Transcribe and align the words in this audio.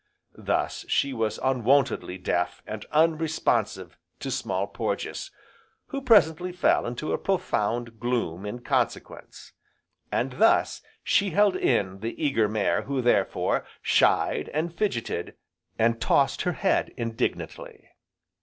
Thus, 0.33 0.83
she 0.87 1.13
was 1.13 1.39
unwontedly 1.43 2.17
deaf 2.17 2.63
and 2.65 2.85
unresponsive 2.91 3.99
to 4.21 4.31
Small 4.31 4.65
Porges, 4.65 5.29
who 5.89 6.01
presently 6.01 6.51
fell 6.51 6.87
into 6.87 7.13
a 7.13 7.19
profound 7.19 7.99
gloom, 7.99 8.43
in 8.43 8.61
consequence; 8.61 9.53
and 10.11 10.31
thus, 10.39 10.81
she 11.03 11.29
held 11.29 11.55
in 11.55 11.99
the 11.99 12.19
eager 12.19 12.49
mare 12.49 12.81
who 12.81 12.99
therefore, 12.99 13.63
shied, 13.83 14.49
and 14.55 14.73
fidgeted, 14.73 15.35
and 15.77 16.01
tossed 16.01 16.41
her 16.41 16.53
head 16.53 16.91
indignantly. 16.97 17.87